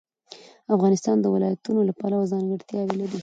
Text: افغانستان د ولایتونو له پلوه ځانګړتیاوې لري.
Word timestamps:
افغانستان 0.75 1.15
د 1.21 1.25
ولایتونو 1.33 1.81
له 1.87 1.93
پلوه 1.99 2.29
ځانګړتیاوې 2.31 2.95
لري. 3.01 3.19